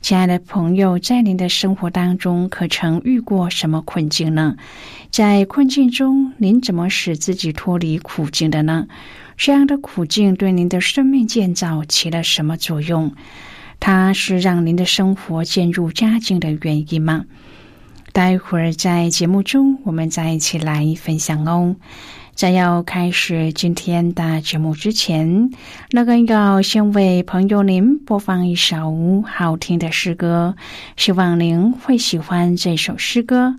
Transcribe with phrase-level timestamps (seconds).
[0.00, 4.56] 亲爱的朋友，在您的生活当中，可曾遇过什么困境呢？
[5.10, 8.86] 在困境中，您怎么使自己脱离苦境的呢？
[9.36, 13.14] 这样的苦境对您的生命建造起了什么作用？
[13.80, 17.24] 它是让您的生活渐入佳境的原因吗？
[18.12, 21.74] 待会儿在节目中，我们再一起来分享哦。
[22.36, 25.50] 在要开始今天的节目之前，
[25.90, 30.54] 那个要先为朋友您播放一首好听的诗歌，
[30.98, 33.56] 希望您会喜欢这首诗歌。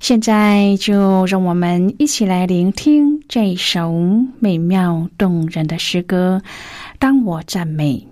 [0.00, 3.94] 现在就让我们一起来聆听这首
[4.40, 6.42] 美妙动人的诗歌。
[6.98, 8.09] 当我赞美。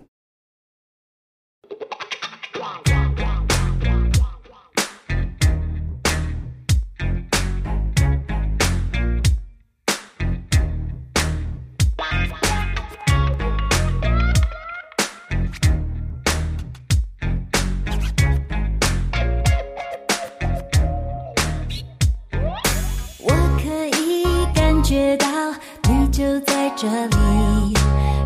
[26.81, 27.75] 这里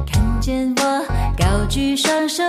[0.07, 1.05] 看见我
[1.39, 2.43] 高举双手，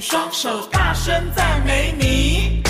[0.00, 2.67] 双手大声赞美你。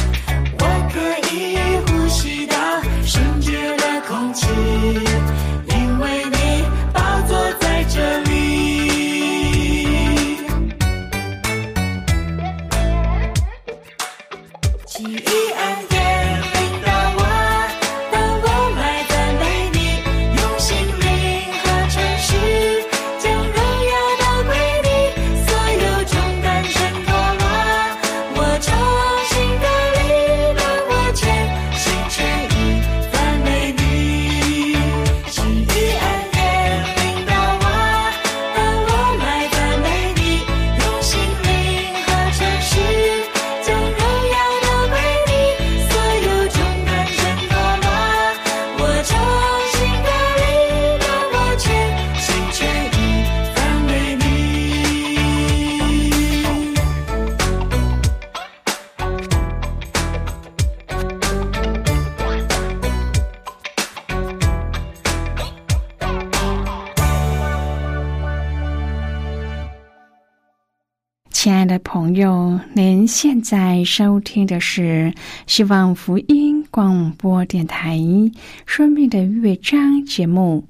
[71.78, 75.12] 朋友，您现在收听的是
[75.46, 77.96] 希望福音广播电台
[78.66, 80.64] 《生命的乐章》节目。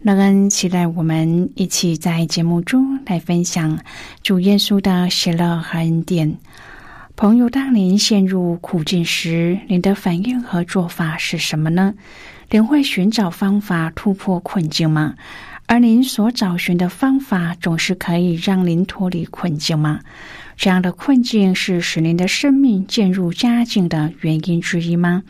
[0.00, 3.78] 乐恩期待我们一起在节目中来分享
[4.22, 6.36] 主耶稣的喜乐和恩典。
[7.16, 11.94] 朋友，当您陷入苦境时，您的反应和做法是什么呢？
[12.50, 15.14] 您会寻找方法突破困境吗？
[15.68, 19.98] 而您所找寻的方法，总是可以让您脱离困境吗？
[20.56, 25.22] 这样的困境是使您的生命渐入佳境的原因之一吗？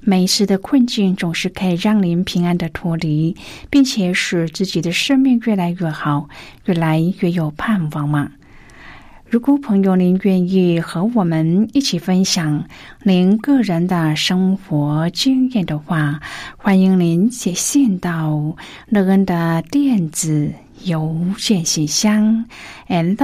[0.00, 3.36] 每一次的困境总是可以让您平安的脱离，
[3.70, 6.28] 并且使自己的生命越来越好，
[6.64, 8.32] 越来越有盼望吗？
[9.30, 12.64] 如果朋友您愿意和我们一起分享
[13.02, 16.20] 您个人的生活经验的话，
[16.56, 18.56] 欢迎您写信到
[18.88, 20.50] 乐恩的电子
[20.84, 22.46] 邮件信箱
[22.86, 23.14] ，l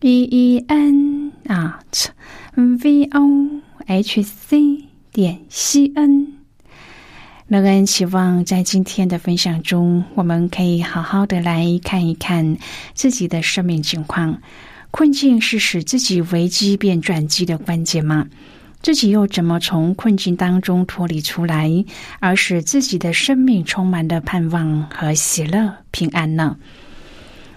[0.00, 2.08] e e n at
[2.54, 6.34] v o h c 点 c n。
[7.48, 12.58] 乐恩希望在今天的分享中，我们可以好好的来看一看
[12.92, 14.42] 自己的生命情况。
[14.90, 18.26] 困境是使自己危机变转机的关键吗？
[18.82, 21.70] 自己又怎么从困境当中脱离出来，
[22.20, 26.56] 而使自己的生命充满了盼望和喜乐、平安呢？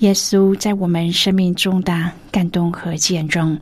[0.00, 3.58] 耶稣在我们生命中的感动和见证。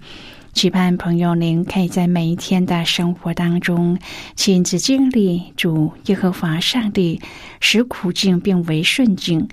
[0.53, 3.99] 期盼朋友您可以在每一天的生活当中，
[4.37, 7.21] 亲自经历主耶和华上帝
[7.59, 9.49] 使苦境变为顺境。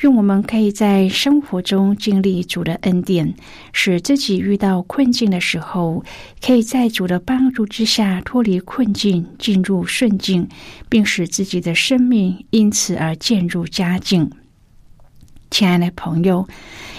[0.00, 3.34] 愿我们可以在生活中经历主的恩典，
[3.72, 6.04] 使自己遇到困境的时候，
[6.44, 10.46] 可以在主的帮助之下脱离困境，进入顺境，
[10.90, 14.30] 并使自己的生命因此而渐入佳境。
[15.56, 16.46] 亲爱的朋友，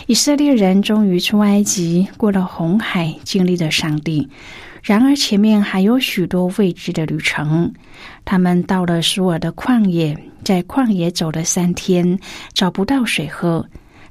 [0.08, 4.28] 以色列人终于出埃及，过了红海，经历了上帝。
[4.82, 7.72] 然而，前面还有许多未知的旅程。
[8.26, 12.18] 他们到了苏尔的旷野，在旷野走了三天，
[12.52, 13.64] 找不到水喝。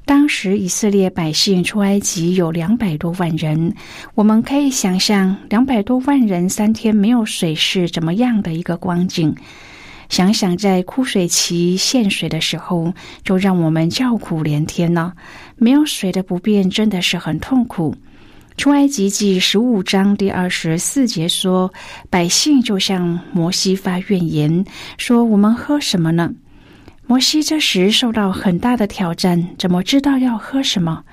[0.04, 3.75] 当时以色列百姓出埃及有两百多万人，
[4.14, 9.35] 我们可以想象两百多万人三天没有水是怎么样的一个光景。
[10.08, 12.92] 想想在枯水期限水的时候，
[13.25, 15.14] 就让我们叫苦连天了。
[15.56, 17.94] 没有水的不便真的是很痛苦。
[18.56, 21.72] 出埃及记十五章第二十四节说
[22.08, 24.64] ：“百姓就向摩西发怨言，
[24.96, 26.32] 说我们喝什么呢？”
[27.06, 31.04] 摩西这时受到很大的挑战，怎么知道要喝什么？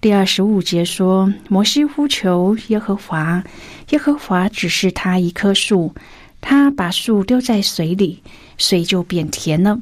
[0.00, 3.42] 第二十五节说：“摩西呼求耶和华，
[3.88, 5.94] 耶和华指示他一棵树，
[6.46, 8.22] 他把树丢在水里，
[8.58, 9.80] 水就变甜了。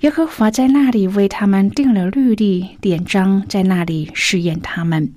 [0.00, 5.14] 耶和华在那里为他们定了律例典章，在那里试验他们。”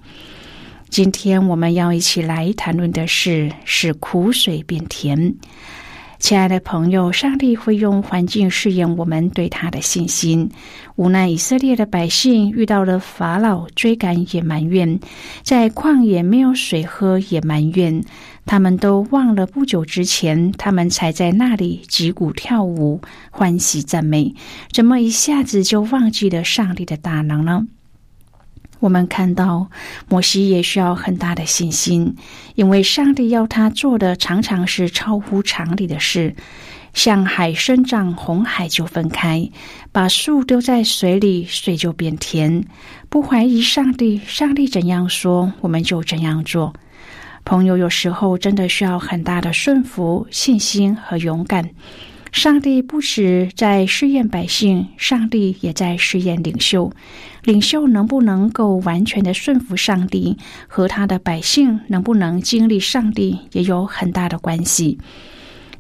[0.88, 5.34] 今天我们要一起来谈论的是使苦水变甜。
[6.20, 10.50] 亲爱的朋友，上帝会用环境试验我们对他的信心。
[10.96, 15.00] 无奈以色列的百姓遇到了法老追赶，也埋怨；
[15.44, 18.04] 在旷野没有水喝，也埋怨。
[18.46, 24.34] 他们都忘了不久之前，他们才在那里击鼓跳舞，欢喜赞美。
[24.72, 27.68] 怎么一下子就忘记了上帝的大能呢？
[28.80, 29.70] 我们看到，
[30.08, 32.16] 摩西也需要很大的信心，
[32.56, 36.36] 因为上帝要他做的常常是超乎常理的事，
[36.94, 39.52] 像海生长，红海就分开；
[39.92, 42.64] 把树丢在水里，水就变甜。
[43.10, 46.74] 不怀疑上帝，上帝怎样说，我们就怎样做。
[47.44, 51.70] 朋友，有时候真的需要很大的顺服、信心和勇敢。
[52.38, 56.92] 上帝不止在试验百姓，上帝也在试验领袖。
[57.42, 65.00] 领袖能不能够完全的顺服上帝，和他的百姓能不能经历上帝，也有很大的关系。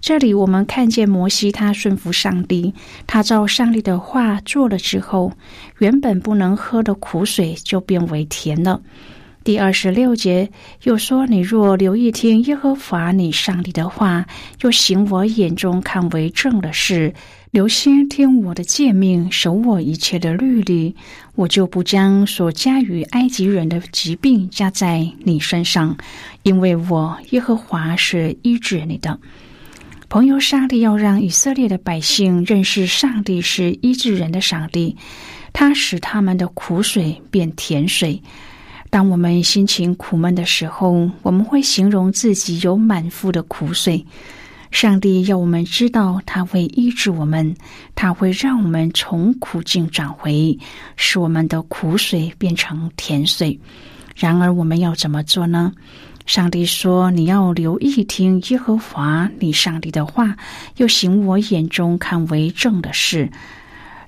[0.01, 2.73] 这里我们看见摩西，他顺服上帝，
[3.05, 5.33] 他照上帝的话做了之后，
[5.77, 8.81] 原本不能喝的苦水就变为甜了。
[9.47, 10.51] 第二十六节
[10.83, 14.25] 又说：“你若留意听耶和华你上帝的话，
[14.59, 17.13] 又行我眼中看为正的事，
[17.51, 20.93] 留心听我的诫命，守我一切的律例，
[21.35, 25.95] 我就不将所加于埃及人的疾病加在你身上，
[26.43, 29.17] 因为我耶和华是医治你的。”
[30.11, 34.97] 朋友，上帝要让以色列的百姓认识上帝是医治人的上帝，
[35.53, 38.21] 他使他们的苦水变甜水。
[38.89, 44.05] 当我们心情苦闷的时候，我们会形容自己有满腹的苦水。
[44.71, 47.55] 上帝要我们知道，他会医治我们，
[47.95, 50.57] 他会让我们从苦境转回，
[50.95, 53.59] 使我们的苦水变成甜水。
[54.15, 55.71] 然而，我们要怎么做呢？
[56.25, 60.35] 上帝说：“你要留意听耶和华你上帝的话，
[60.75, 63.29] 又行我眼中看为正的事。”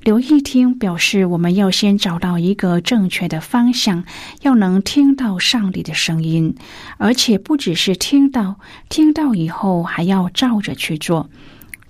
[0.02, 4.04] 留意听表示，我们要先找到一个正确的方向，
[4.42, 6.56] 要能听到上帝的声音，
[6.98, 8.56] 而且不只是听到，
[8.88, 11.30] 听到以后还要照着去做，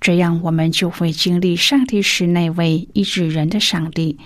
[0.02, 4.18] 这样我们就会经历上帝是那位医治人的上帝。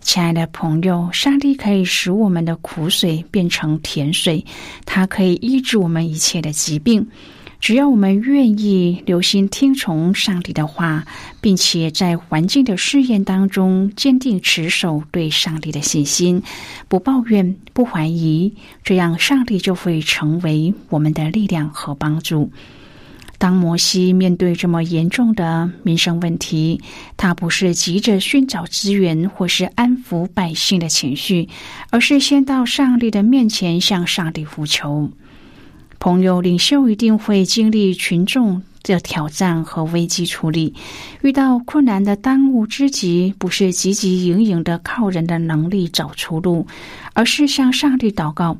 [0.00, 4.44] 亲爱的朋友，上帝可以使我们的苦水变成甜水，
[4.86, 7.04] 它可以医治我们一切的疾病。
[7.60, 11.04] 只要我们愿意留心听从上帝的话，
[11.40, 16.42] 并且在环境的试验当中坚定持守对上帝的信心，
[16.88, 22.50] 不抱怨、不怀疑，这样上帝就会成为我们的力量和帮助。
[23.38, 26.80] 当摩西面对这么严重的民生问题，
[27.16, 31.48] 他不是急着寻找资源或是安抚百姓的情绪，
[31.90, 35.10] 而是先到上帝的面前向上帝呼求。
[36.00, 40.72] 朋友，领袖一定会经历群众的挑战和危机处理。
[41.22, 46.66] 遇到困难的当务之急，不是汲汲营营的靠人的能力找出路，
[47.14, 48.56] 而是向上帝祷告。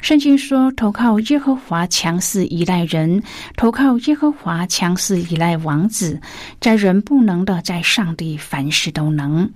[0.00, 3.18] 圣经说：“投靠耶和华，强势依赖人；
[3.56, 6.20] 投靠耶和华，强势依赖王子。
[6.60, 9.50] 在人不能的，在上帝凡事都能。”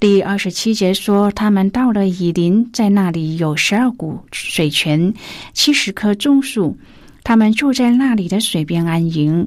[0.00, 5.12] 第二十七节说，他们到了以林，在那里有十二股水泉，
[5.52, 6.74] 七十棵棕树，
[7.22, 9.46] 他们就在那里的水边安营。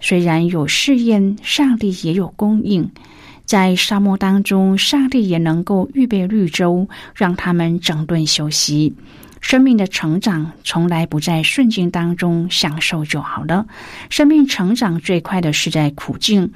[0.00, 2.90] 虽然有试验，上帝也有供应。
[3.44, 8.94] 在沙漠当中，上帝也能够预备绿洲，让他们整顿休息。
[9.42, 13.66] 生命的成长从来不在顺境当中享受就好了，
[14.08, 16.50] 生命成长最快的是在苦境。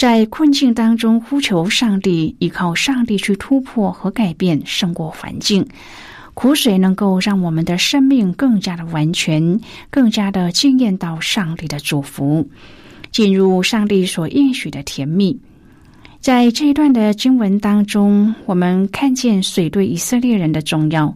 [0.00, 5.66] 在困境当中呼求上帝，依靠上帝去突破和改变，胜过环境。
[6.32, 12.48] 苦水能够让我们的生命更加的完全，更加的惊艳到上帝的祝福，
[13.12, 15.38] 进入上帝所应许的甜蜜。
[16.18, 21.14] 在这一段的经文当中，我们看见水对以色列人的重要。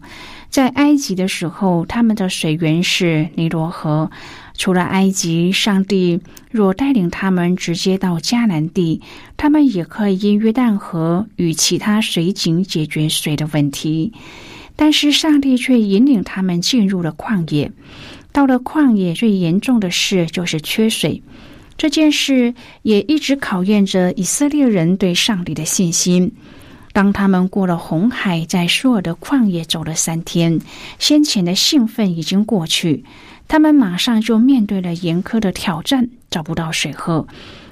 [0.51, 4.11] 在埃及的时候，他们的水源是尼罗河。
[4.57, 6.19] 除了埃及，上帝
[6.49, 9.01] 若带领他们直接到迦南地，
[9.37, 14.13] 他们也可以因约旦河与其他水井解决水的问题。
[14.77, 17.71] 但是上帝却引领他们进入了旷野。
[18.31, 21.23] 到了旷野，最严重的事就是缺水。
[21.77, 26.31] 这件事也一直考验着以色列人对上帝的信心。
[26.93, 30.61] 当他们过了红海，在舒尔的旷野走了三天，
[30.97, 33.03] 先前的兴奋已经过去。
[33.47, 37.27] 他们马上就面对了严苛的挑战，找不到水喝。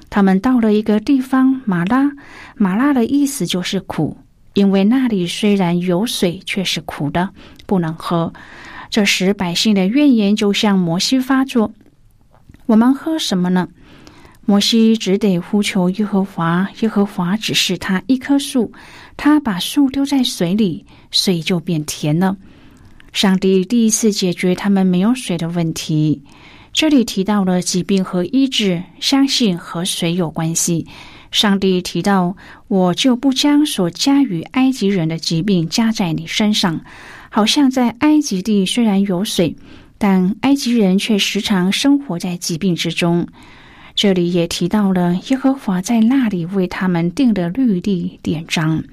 [0.09, 2.11] 他们到了一个地方，马拉。
[2.55, 4.17] 马拉的意思就是苦，
[4.53, 7.31] 因为那里虽然有水，却是苦的，
[7.65, 8.31] 不能喝。
[8.91, 11.73] 这时，百姓的怨言就向摩西发作
[12.67, 13.69] ：“我们喝什么呢？”
[14.45, 18.71] 摩西只得呼求耶和华，耶和华指示他一棵树，
[19.17, 22.37] 他把树丢在水里，水就变甜了。
[23.13, 26.21] 上帝第一次解决他们没有水的问题。
[26.73, 30.87] 这里提到了疾病和医治，相信和水有关系。
[31.29, 32.35] 上帝提到
[32.67, 36.81] ：“我就不将所加于埃及人的疾病加在你身上。”
[37.29, 39.55] 好像在埃及地虽然有水，
[39.97, 43.27] 但埃及人却时常生活在疾病之中。
[43.95, 48.83] 这里也提到了耶和华在那里为他们定的律例典章。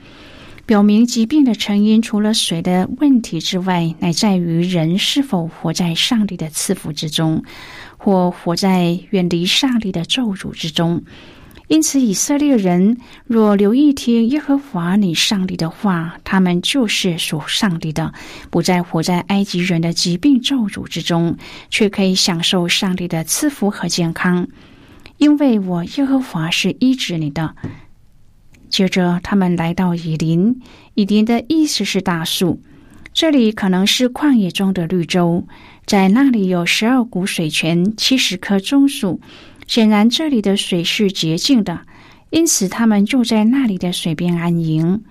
[0.71, 7.43] 表明疾病的成因，除了水的问题之外，乃在于人是否活在上帝的赐福之中，
[7.97, 11.03] 或活在远离上帝的咒诅之中。
[11.67, 18.15] 因此，以色列人若留意听耶和华你上帝的话，他们就是属上帝的，
[18.49, 21.37] 不再活在埃及人的疾病咒诅之中，
[21.69, 24.47] 却可以享受上帝的赐福和健康。
[25.17, 27.57] 因为我耶和华是医治你的。
[28.71, 30.61] 接着，他们来到以林。
[30.95, 32.62] 以林的意思是大树。
[33.12, 35.47] 这里可能是旷野中的绿洲，
[35.85, 39.21] 在那里有十二股水泉、七十棵棕树。
[39.67, 41.81] 显然，这里的水是洁净的，
[42.31, 45.03] 因此他们就在那里的水边安营。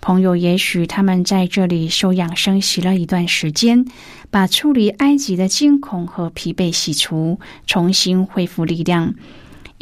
[0.00, 3.84] 朋友，也许他们在这里休养生息了一段时间，
[4.30, 9.14] 把处理埃及的惊恐和疲惫洗除，重新恢复力量。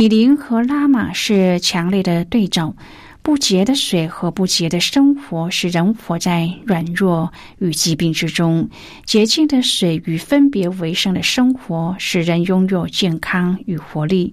[0.01, 2.73] 以琳和拉玛是强烈的对照。
[3.21, 8.69] 不洁的水和不洁的生活使人活在软弱与疾病之中；
[9.05, 14.33] 洁净的水与分别为圣的生活使人拥有健康与活力。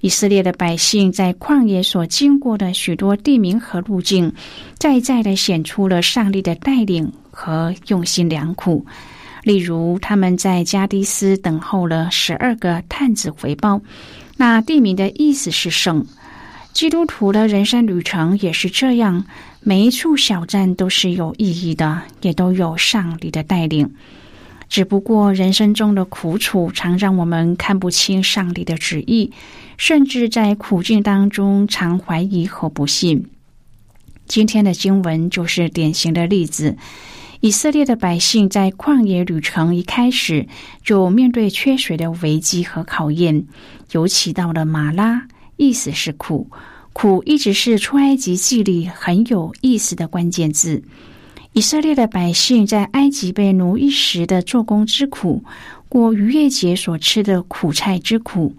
[0.00, 4.30] 以色列的百姓在旷野所经过的许多地名和路径，
[4.78, 8.84] 再再的显出了上帝的带领和用心良苦。
[9.44, 13.80] 例如，他们在加迪斯等候了十二个探子回报，
[14.40, 16.06] 那地名的意思是圣。
[16.72, 19.26] 基督徒的人生旅程也是这样，
[19.60, 23.92] 每一处小站都是有意义的，也都有上帝的带领。
[24.66, 29.30] 只不过人生中的苦楚常让我们看不清上帝的旨意，
[29.76, 33.26] 甚至在苦境当中常怀疑和不信。
[34.26, 36.78] 今天的经文就是典型的例子。
[37.40, 40.46] 以色列的百姓在旷野旅程一开始
[40.84, 43.46] 就面对缺水的危机和考验，
[43.92, 45.26] 尤其到了马拉。
[45.56, 46.50] 意思是苦，
[46.92, 50.82] 苦一直是出埃及记里很有意思的关键字。
[51.52, 55.42] 以色列的百姓在埃及被奴役时的做工之苦，
[55.88, 58.54] 过逾越节所吃的苦菜之苦。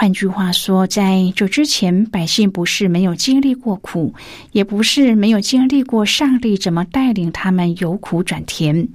[0.00, 4.14] 换句话说，在这之前，百姓不是没有经历过苦，
[4.50, 8.88] 也不是没有经历过上帝怎么带领他们由苦转甜，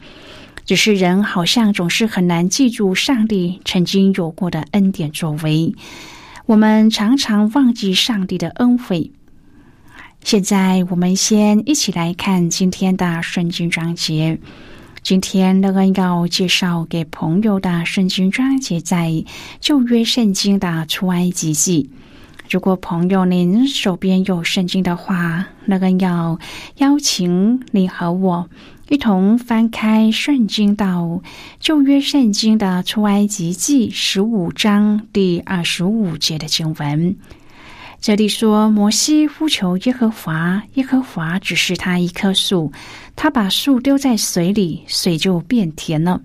[0.65, 5.75] 只是人好像总是很难记住上帝曾经有过的恩典作为。
[6.47, 9.11] 我们常常忘记上帝的恩惠。
[10.23, 14.39] 现在，我们先一起来看今天的圣经章节。
[15.05, 19.23] 今天，乐恩要介绍给朋友的圣经章节在
[19.59, 21.91] 旧约圣经的出埃及记。
[22.49, 26.39] 如果朋友您手边有圣经的话，乐恩要
[26.77, 28.49] 邀请你和我。
[28.89, 31.21] 一同翻开圣经到
[31.59, 37.15] 旧约圣经的出埃及记十五章第二十五节的经文。
[38.05, 42.71] 这里说，摩西呼求耶和华，耶和华指示他一棵树，
[43.15, 46.21] 他把树丢在水里，水就变甜了。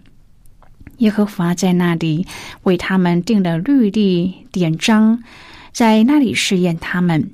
[0.99, 2.27] 耶和华在那里
[2.65, 5.23] 为他们定了律例典章，
[5.73, 7.31] 在那里试验他们。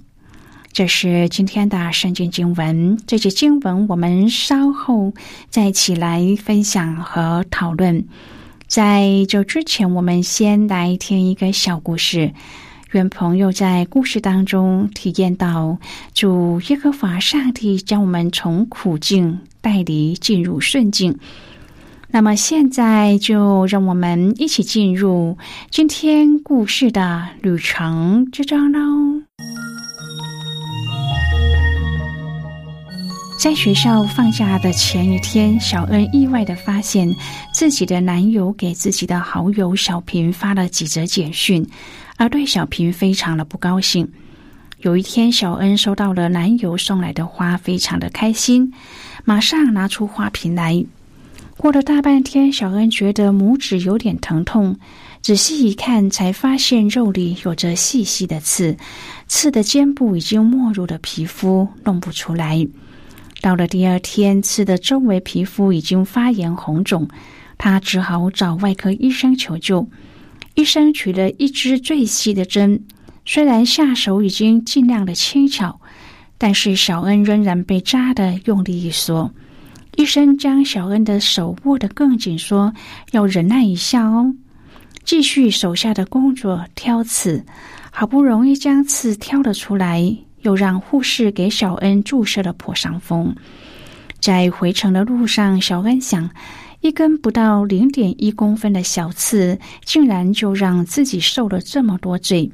[0.71, 2.97] 这是今天的圣经经文。
[3.05, 5.13] 这节经文我们稍后
[5.51, 8.07] 再起来分享和讨论。
[8.69, 12.33] 在这之前，我们先来听一个小故事。
[12.93, 15.77] 愿朋友在故事当中体验到
[16.15, 21.19] 主耶和华上帝将我们从苦境带离进入顺境。
[22.13, 25.37] 那么现在就让我们一起进入
[25.69, 28.79] 今天故事的旅程之中喽。
[33.39, 37.13] 在学校放假的前一天，小恩意外的发现
[37.53, 41.65] 自己的男友给自己的好友小平发了几则简讯，
[42.17, 44.11] 而对小平非常的不高兴。
[44.81, 48.73] 有一天，小恩收到了男友送来的花，非常的开心，
[49.25, 50.85] 马上拿出花瓶来。
[51.57, 54.79] 过了大半天，小恩觉得拇指有点疼痛，
[55.23, 58.77] 仔细一看，才发现肉里有着细细的刺，
[59.27, 62.69] 刺的尖部已经没入了皮肤，弄不出来。
[63.41, 67.09] 到了第二天，刺的周围皮肤已经发炎红肿，
[67.57, 69.89] 他只好找外科医生求救。
[70.57, 72.83] 医生取了一支最细的针，
[73.25, 75.81] 虽然下手已经尽量的轻巧，
[76.37, 79.33] 但是小恩仍然被扎的用力一缩。
[79.97, 82.73] 医生将小恩的手握得更紧，说
[83.13, 84.35] ：“要忍耐一下哦。”
[85.05, 87.45] 继续手下的工作，挑刺，
[87.91, 90.17] 好不容易将刺挑了出来。
[90.43, 93.35] 又让护士给小恩注射了破伤风。
[94.21, 96.31] 在回程的路上，小恩想，
[96.81, 102.51] 一根不到零点一公分的小刺，竟然就让自己受了这么多罪。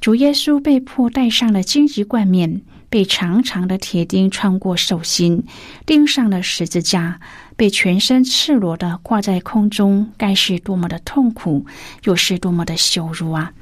[0.00, 5.44] 主耶稣被迫戴上了荆棘冠冕，被长长的铁钉穿过手心，
[5.84, 7.20] 钉上了十字架，
[7.54, 11.66] 被全身赤裸的挂在空中，该是多么的痛苦，
[12.04, 13.52] 又是多么的羞辱啊！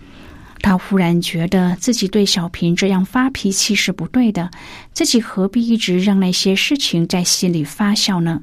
[0.61, 4.51] 他忽然觉得自己对小平这样发脾气是不对的，
[4.93, 8.43] 自己何必一直让那些事情在心里发酵呢？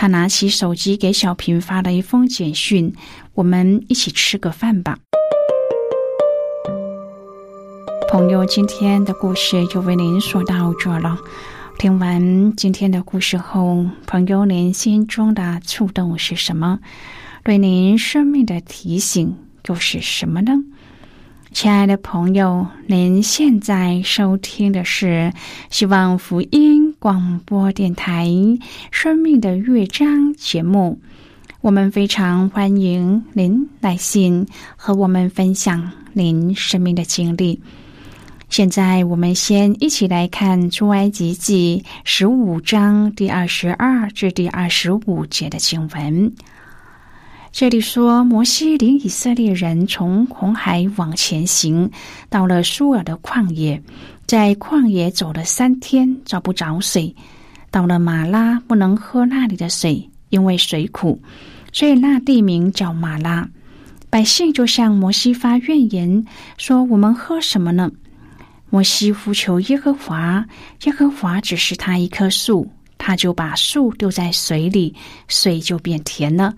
[0.00, 2.94] 他拿起手机给小平发了一封简讯
[3.34, 4.96] ：“我们一起吃个饭吧。”
[8.08, 11.18] 朋友，今天的故事就为您说到这了。
[11.80, 16.78] 听完今天的故事后，朋友您心中的触动是什么？
[17.42, 20.52] 对您生命的提醒又是什么呢？
[21.50, 25.32] 亲爱的朋友，您现在收听的是
[25.70, 28.26] 希望福音广播电台
[28.90, 31.00] 《生命的乐章》节目。
[31.60, 34.44] 我们非常欢迎您来信
[34.76, 37.60] 和我们分享您生命的经历。
[38.48, 46.34] 现在，我们先一起来看《出埃及记》十五章第二十二至第二十五节的经文。
[47.52, 51.90] 这里说，摩西领以色列人从红海往前行，
[52.28, 53.82] 到了苏尔的旷野，
[54.28, 57.16] 在旷野走了三天，找不着水。
[57.70, 61.18] 到了马拉，不能喝那里的水，因为水苦，
[61.72, 63.48] 所以那地名叫马拉。
[64.10, 66.22] 百姓就向摩西发怨言，
[66.58, 67.90] 说：“我们喝什么呢？”
[68.68, 70.44] 摩西呼求耶和华，
[70.84, 74.94] 耶和华指示他一棵树，他就把树丢在水里，
[75.26, 76.54] 水就变甜了。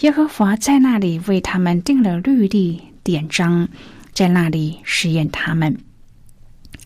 [0.00, 3.68] 耶和华在那里为他们定了律例典章，
[4.12, 5.72] 在那里试验他们。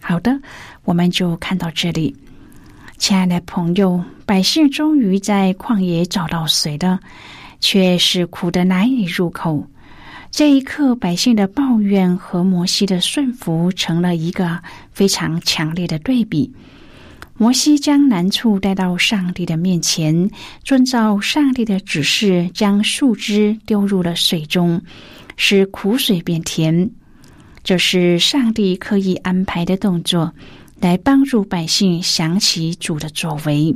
[0.08, 0.38] 好的，
[0.84, 2.14] 我们就看到这里。
[2.96, 7.00] 亲爱的朋友，百姓终于在旷野找到水了，
[7.58, 9.66] 却是苦的难以入口。
[10.30, 14.60] 这一刻，百姓的抱怨和摩西的顺服成了一个
[14.92, 16.54] 非常强烈的对比。
[17.36, 20.30] 摩西将难处带到上帝的面前，
[20.62, 24.80] 遵照上帝的指示，将树枝丢入了水中，
[25.36, 26.88] 使苦水变甜。
[27.66, 30.34] 这是上帝刻意安排的动作，
[30.80, 33.74] 来帮助百姓想起主的作为。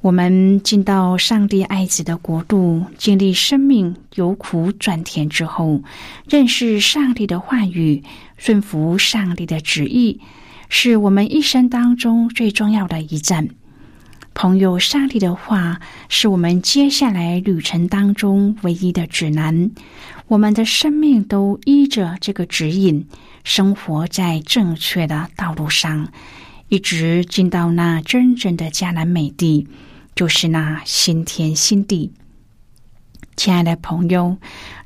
[0.00, 5.82] 我们进到上帝爱子的国度，经历生命由苦转甜之后，
[6.28, 8.04] 认识上帝的话语，
[8.36, 10.20] 顺服上帝的旨意，
[10.68, 13.48] 是我们一生当中最重要的一站。
[14.34, 19.72] 朋友，上帝的话是我们接下来旅程当中唯一的指南。
[20.28, 23.06] 我们的生命都依着这个指引，
[23.44, 26.12] 生活在正确的道路上，
[26.68, 29.66] 一直进到那真正的迦南美地。
[30.14, 32.10] 就是那新天新地，
[33.36, 34.36] 亲爱的朋友，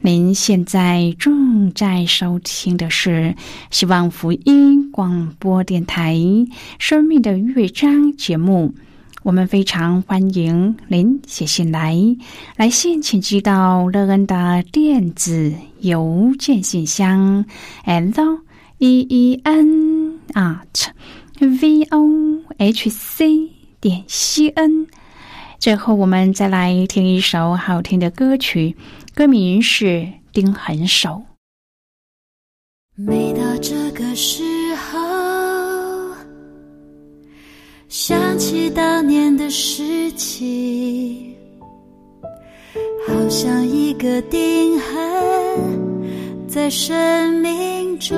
[0.00, 3.35] 您现在正在收听的是
[3.70, 6.14] 希望福音广播电台
[6.78, 8.74] 《生命的乐章》节目。
[9.22, 11.96] 我们非常欢迎您写信来，
[12.56, 17.44] 来信请寄到乐恩的电子邮件信箱
[17.85, 18.40] ：l
[18.78, 20.88] e e n at
[21.38, 24.88] v o h c 点 c n。
[25.61, 28.76] 最后，我们再来听一首好听的歌曲，
[29.14, 29.87] 歌名是
[30.32, 31.11] 《丁痕手》。
[32.96, 34.42] 每到这个时
[34.74, 35.12] 候，
[37.94, 41.37] 想起当年的事情，
[43.07, 48.16] 好像一个定痕在生命中，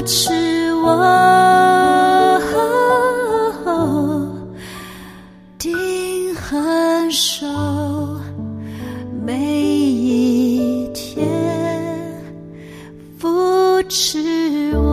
[0.00, 0.32] 扶持
[0.76, 2.40] 我，
[5.58, 5.76] 定
[6.34, 7.46] 肯守
[9.22, 11.28] 每一天。
[13.18, 13.28] 扶
[13.90, 14.88] 持我，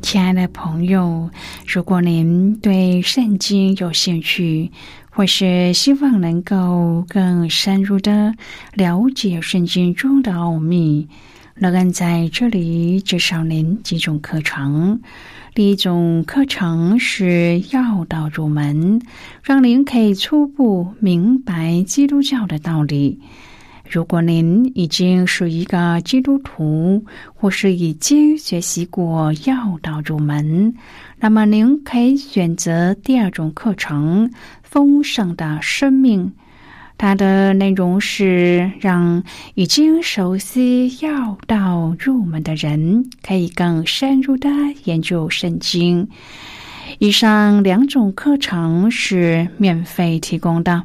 [0.00, 1.28] 亲爱的朋友，
[1.66, 4.72] 如果您对圣经有兴趣。
[5.16, 8.34] 或是希望能够更深入的
[8.74, 11.08] 了解圣经中的奥秘，
[11.54, 15.00] 乐恩在这里介绍您几种课程。
[15.54, 19.00] 第一种课程是要道入门，
[19.42, 23.18] 让您可以初步明白基督教的道理。
[23.88, 30.74] 如果您已经是一个基督徒，或是已经学习过要道入门，
[31.18, 34.28] 那么您可以选择第二种课程
[34.62, 36.26] 《丰盛的生命》。
[36.98, 39.22] 它的内容是让
[39.54, 44.48] 已经熟悉要道入门的人可以更深入的
[44.84, 46.08] 研究圣经。
[46.98, 50.84] 以上两种课程是免费提供的。